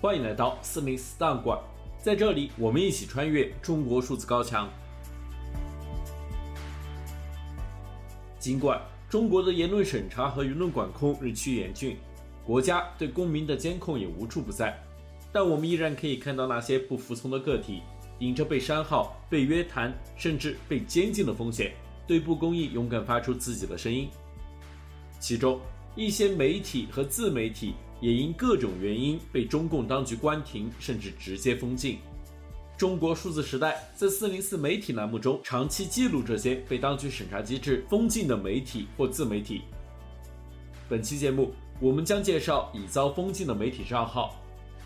[0.00, 1.58] 欢迎来到四零四档案馆，
[2.00, 4.70] 在这里我们一起穿越中国数字高墙。
[8.38, 8.80] 尽管
[9.10, 11.96] 中国的言论审查和舆论管控日趋严峻，
[12.46, 14.78] 国家对公民的监控也无处不在，
[15.32, 17.82] 但我们依然可以看到那些不服从的个体，
[18.20, 21.74] 顶着被删号、被约谈，甚至被监禁的风险，
[22.06, 24.08] 对不公义勇敢发出自己的声音。
[25.18, 25.60] 其中，
[25.96, 31.98] 一些媒体和自媒体也因各种原因被中共当局关停，甚至直接封禁。
[32.76, 39.62] 中国数字时代在四零四媒体栏目中长期记录这些被当局审查机制封禁的媒体或自媒体。
[40.88, 44.36] 本期节目，我们将介绍已遭封禁的媒体账号：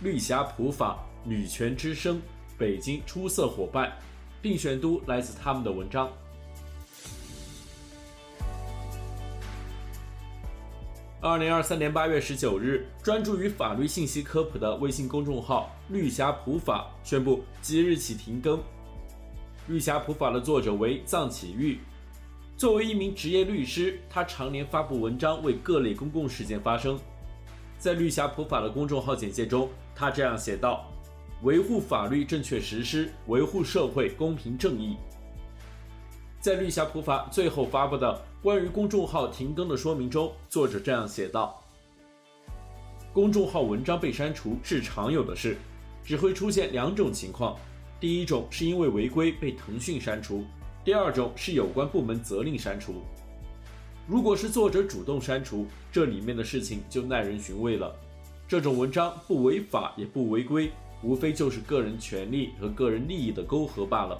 [0.00, 2.18] 绿霞普法、女权之声、
[2.56, 3.92] 北京出色伙伴，
[4.40, 6.10] 并选读来自他们的文章。
[11.22, 18.58] 二零二三年八月十九日，专注于法律信息科普的微信公众号“绿霞普法”宣布即日起停更。
[19.68, 21.78] “绿霞普法”的作者为臧启玉，
[22.56, 26.98] 作为一名职业律师，他常年发布文章为各类公共事件发声。
[27.78, 30.90] 在“绿霞普法”的公众号简介中，他这样写道
[31.44, 34.96] ：“维护法律正确实施，维护社会公平正义。”
[36.42, 41.62] 在绿霞普法最后发布的关于公众号停更的说明中，作者这样写道
[43.14, 45.56] ：“公众号文章被删除是常有的事，
[46.02, 47.56] 只会出现两种情况：
[48.00, 50.40] 第一种是因为违规被腾讯删除；
[50.84, 53.02] 第二种是有关部门责令删除。
[54.08, 57.94] 如果是作者主动删除，这里面的事情就耐人寻味了。
[58.48, 60.72] 这种文章不违法也不违规，
[61.04, 64.18] 无非就是个人权利和个人利益的沟合罢了。”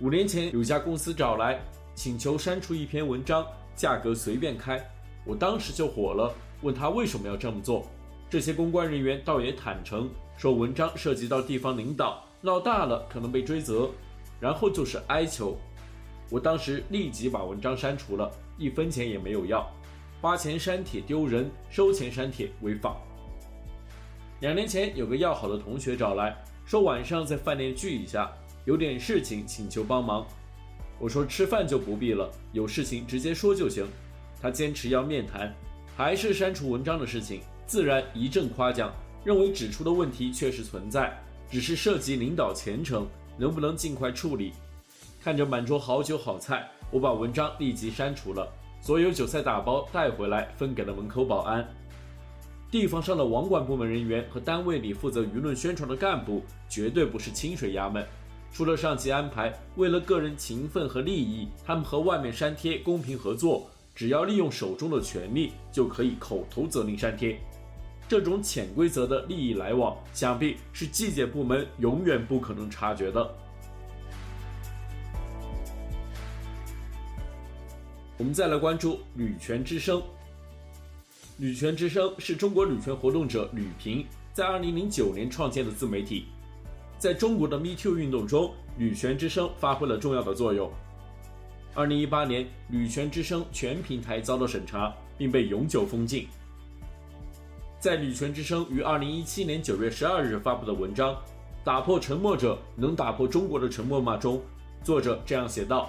[0.00, 1.60] 五年前，有家公司找来
[1.94, 4.82] 请求删除一篇文章，价格随便开。
[5.26, 7.86] 我当时就火了，问他为什么要这么做。
[8.30, 13.90] 这些公关人员倒也坦诚，说文章涉及到地方领导，闹大了可能被追责。
[14.40, 15.58] 然后就是哀求，
[16.30, 19.70] 我当时立即把文章删除了，一分钱也没有要。
[20.22, 22.96] 花钱删帖丢人，收钱删帖违法。
[24.40, 26.34] 两年前，有个要好的同学找来
[26.64, 28.32] 说晚上在饭店聚一下。
[28.66, 30.26] 有点事情请求帮忙，
[30.98, 33.86] 我说吃饭就不必了，有事情直接说就行。
[34.40, 35.54] 他坚持要面谈，
[35.96, 38.92] 还是删除文章的事情，自然一阵夸奖，
[39.24, 41.18] 认为指出的问题确实存在，
[41.50, 43.06] 只是涉及领导前程，
[43.38, 44.52] 能不能尽快处理？
[45.22, 48.50] 看着满桌好酒好菜，我把文章立即删除了，
[48.80, 51.66] 所有酒菜打包带回来分给了门口保安。
[52.70, 58.06] 地方上的网管部门人员和单位里负责舆论宣传的干部，绝对不是清水衙门。
[58.52, 67.40] 除了上级安排，为了个人情分和利益，他们和外面删帖公平合作，只要利用手中的权力，就可以口头责令删帖。
[68.08, 73.34] 这种潜规则的利益来往，想必是纪检部门永远不可能察觉的。
[78.18, 80.02] 我们再来关注女权之声。
[81.36, 86.26] 女权之声是中国女权活动者吕平在二零零九年创建的自媒体。
[87.00, 90.70] 在中国的 Me Too 运动中，女权之声发挥了重要的作用。
[91.74, 96.28] 二零一八年，女权之声全平台遭到审查，并被永久封禁。
[97.78, 101.14] 在女权之声于二零一七年九月十二日发布的文章
[101.64, 104.38] 《打破沉默者能打破中国的沉默吗》中，
[104.84, 105.88] 作者这样写道：“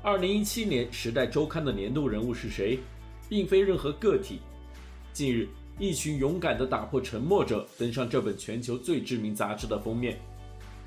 [0.00, 2.78] 二零一七年《时代周刊》的年度人物是谁，
[3.28, 4.38] 并非任何个体。
[5.12, 5.48] 近日。”
[5.82, 10.14] 一群勇敢的打破沉默者登上这本全球最知名杂志的封面，《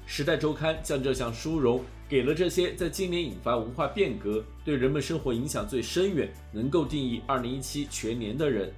[0.06, 8.72] 时代周刊》将这项殊荣给了这些在今年引发文化变革、对人们生活影响最深远、能够定义2017全年的人。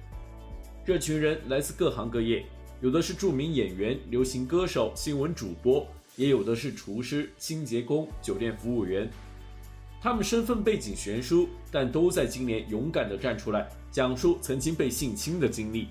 [0.84, 2.44] 这群人来自各行各业，
[2.80, 5.86] 有的是著名演员、流行歌手、新闻主播，
[6.16, 9.08] 也有的是厨师、清洁工、酒店服务员。
[10.00, 15.86] 他们身份背景悬殊，但都在今年勇敢地站出来，讲述曾经被性侵的经历，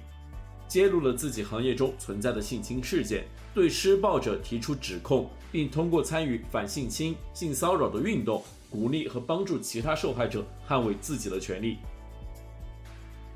[0.67, 11.77] 揭露了自己行业中存在的性侵事件，对施暴者提出指控，并通过参与反性侵、性骚扰的运动，鼓励和帮助其他受害者捍卫自己的权利。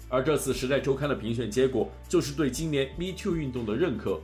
[0.09, 4.19] 而这次《时代周刊》的评选结果，就是对今年 Me Too 运动的认可。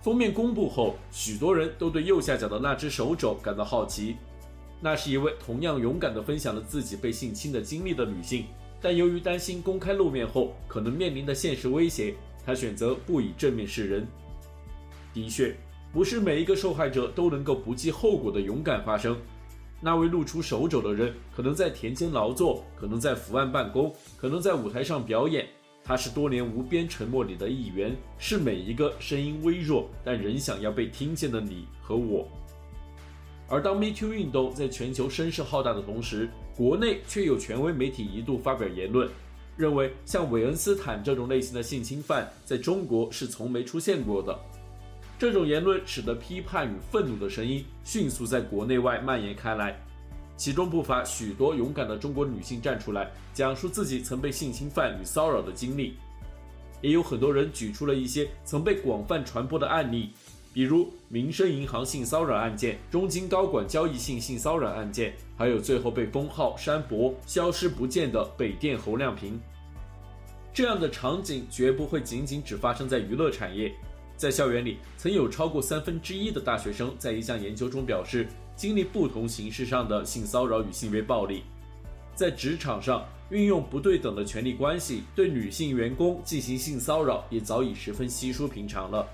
[0.00, 4.16] 封面公布后，许多人都对右下角的那只手肘感到好奇。
[4.80, 8.46] 那是一位同样勇敢地分享了自己被性侵的经历的女性，
[8.80, 12.14] 但由于担心公开露面后可能面临的现实威胁，
[12.46, 14.06] 他选择不以正面示人。
[15.12, 15.54] 的确，
[15.92, 19.18] 不是每一个受害者都能够不计后果的勇敢发声。
[19.80, 25.46] 那位露出手肘的人，可能在田间劳作，可能在伏案办公，可能在舞台上表演，
[25.84, 32.26] 他是多年无边沉默里的一员，是每一个声音微弱但仍想要被听见的你和我。
[33.48, 39.08] 而当 Me Too 运动在全球声势浩大的同时，国内却有权威媒体一度发表言论，
[39.56, 44.38] 认为像韦恩斯坦这种类型的性侵犯在中国是从没出现过的。
[45.18, 49.74] 这种言论使得批判与愤怒的声音迅速在国内外蔓延开来，
[50.36, 55.94] 其中不乏许多勇敢的中国女性站出来讲述自己曾被性侵犯与骚扰的经历，
[56.82, 60.10] 也有很多人举出了一些曾被广泛传播的案例。
[60.56, 69.38] 比如民生银行性骚扰案件、中金高管交易性性骚扰案件，还有最后被封号删博、消失不见的北电侯亮平。
[70.54, 73.70] 这样的场景绝不会仅仅只发生在娱乐产业，
[74.16, 78.26] 在校园里，曾有超过三分之一的大学生在一项研究中表示，
[78.56, 81.42] 经历不同形式上的性骚扰与性别暴力。
[82.14, 89.06] 在职场上，运用不对等的权力关系对女性员工进行性骚扰，也早已十分稀疏平常了。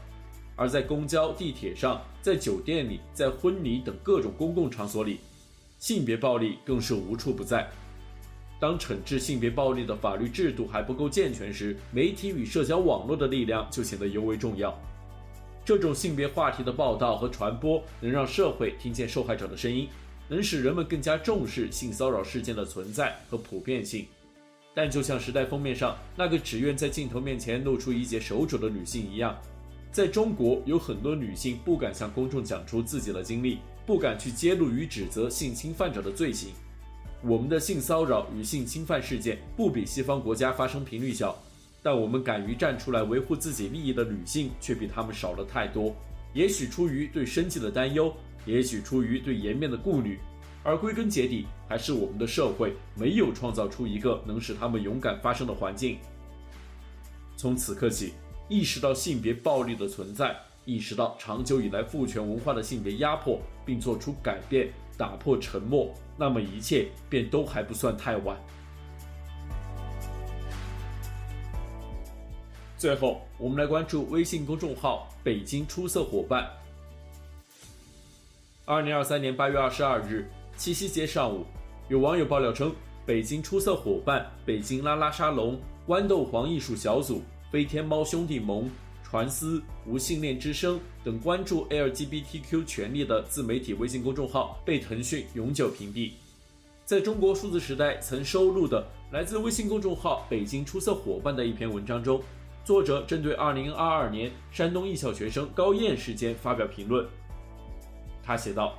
[0.55, 5.21] 而在公交、地铁上，在酒店里，在婚礼等各种公共场所里，
[5.79, 7.69] 性别暴力更是无处不在。
[8.61, 14.73] 当惩治性别暴力的法律制度还不够健全时，媒体与社交网络的力量就显得尤为重要。
[15.65, 19.89] 这种性别话题的报道和传播，能让社会听见受害者的声音，
[20.29, 24.07] 能使人们更加重视性骚扰事件的存在和普遍性。
[24.75, 29.37] 但就像时代封面上那个只愿在镜头面前露出一截手肘的女性一样。
[29.93, 36.49] 在中国，有很多女性不敢向公众讲出自己的经历，不敢去揭露与指责性侵犯者的罪行。
[37.23, 41.37] 我们的性骚扰与性侵犯事件不比西方国家发生频率小，
[41.83, 45.95] 但我们敢于站出来维护自己利益的女性却比他们少了太多。
[46.33, 48.11] 也许出于对生计的担忧，
[48.47, 50.19] 也许出于对颜面的顾虑，
[50.65, 55.99] 而归根结底，还是我们的社会没有创造出一个能使他们勇敢发声的环境。
[57.37, 58.15] 从此刻起。
[58.53, 68.37] 意识到性别暴力的存在，意识到长久以来父权文化的性别压迫，并做出改变，打破沉默，那么一切便都还不算太晚。
[72.77, 76.47] 最后，我们来关注微信公众号“北京出色伙伴”。
[78.67, 80.29] 二零二三年八月二十二日，
[80.59, 81.47] 七夕节上午，
[81.89, 82.75] 有网友爆料称，
[83.07, 87.23] 北京出色伙伴、北京拉拉沙龙、豌豆黄艺术小组。
[87.53, 88.71] 飞天猫兄弟盟、
[89.05, 96.13] 传思、无性恋之声等关注 LGBTQ 权利的自媒体微信公众号被腾讯永久屏蔽。
[96.87, 102.23] 在中国数字时代曾收录的来自微信公众号“北京出色伙伴”的一篇文章中，
[102.65, 107.07] 作者针对2022年山东艺校学生高燕事件发表评论。
[108.23, 108.79] 他写道：“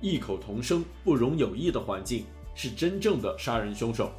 [0.00, 4.12] 异口同声、不容有异的环境，是真正的杀人凶手。”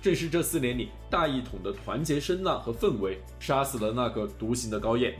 [0.00, 5.14] 正是这四年里大一统的团结声浪和氛围，杀死了那个独行的高燕。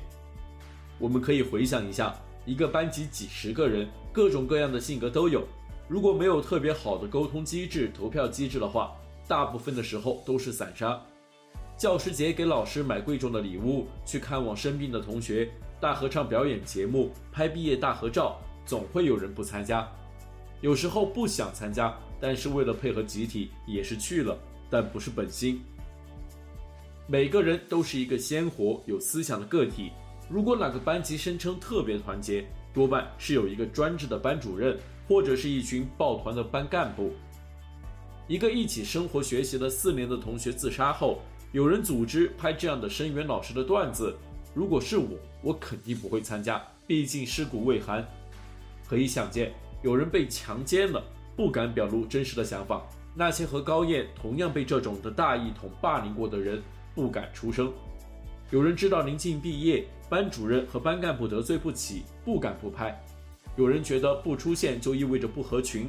[0.99, 2.15] 我们可以回想一下，
[2.47, 5.47] 一个班级几十个人，各种各样的性格都有。
[5.89, 8.93] 如果没有特别好的沟通机制、投票机制的话，
[9.27, 11.01] 大部分的时候都是散沙。
[11.77, 15.49] 教师节给老师买贵重的礼物，去看望生病的同学，
[15.81, 19.89] 大合唱表演节目，拍毕业大合照，总会有人不参加。
[20.61, 24.37] 有时候不想参加，但是为了配合集体，也是去了。
[24.70, 25.62] 但不是本心。
[27.06, 29.93] 每个人都是一个鲜活有思想的个体。
[30.29, 32.44] 如果哪个班级声称特别团结，
[32.75, 37.15] 多半是有一个专职的班主任，或者是一群抱团的班干部。
[38.27, 41.20] 一个一起生活学习了四年的同学自杀后，
[41.53, 44.15] 有人组织拍这样的声援老师的段子。
[44.55, 45.08] 如果是我，
[45.41, 48.06] 我肯定不会参加，毕竟尸骨未寒。
[48.87, 51.03] 可以想见，有人被强奸了，
[51.34, 52.82] 不敢表露真实的想法。
[53.19, 56.63] 那些和高燕同样被这种的大一统霸凌过的人
[56.94, 57.72] 不敢出声。
[58.53, 62.96] 有人知道临近毕业，班主任和班干部得罪不起，不敢不拍。
[63.56, 65.89] 有人觉得不出现就意味着不合群，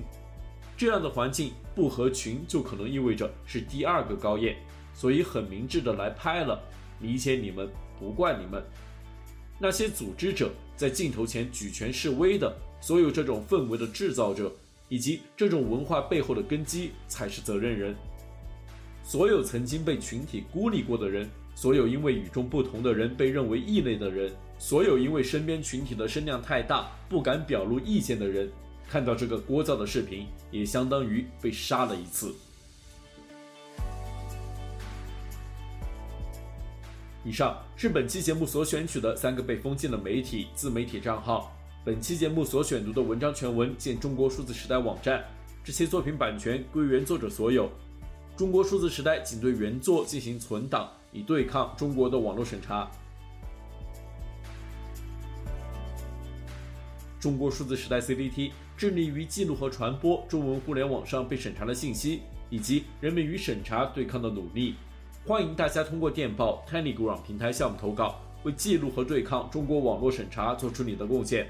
[0.75, 4.57] 这样的环境不合群就可能意味着是第二个高燕，
[4.95, 6.59] 所以很明智的来拍了。
[6.99, 7.69] 理解你们，
[7.99, 8.59] 不怪你们。
[9.59, 14.51] 那些组织者在镜头前举拳示威的，所有这种氛围的制造者。
[14.89, 17.95] 以及这种文化背后的根基才是责任人。
[19.01, 28.51] 所有曾经被群体孤立过的人，所有因为与众不同的人被认为异类的人，所有因为身边群体的声量太大不敢表露意见的人，
[28.87, 32.35] 看到这个聒噪的视频，也相当于被杀了一次。
[37.25, 41.53] 以上是本期节目所选取的三个被封禁的媒体自媒体账号。
[41.85, 45.23] 本期节目所选读的文章全文见中国数字时代网站，
[45.63, 47.71] 这些作品版权归原作者所有。
[48.35, 52.91] 中国数字时代仅对原作进行存档，以对抗中国的网络审查。
[57.17, 64.75] 中国数字时代 CCT 致力于记录和传播中文互联网上被审查的信息，以及人们与审查对抗的努力。
[65.25, 71.49] 欢迎大家通过电报 Telegram 平台项目投稿，为记录和对抗中国网络审查做出你的贡献。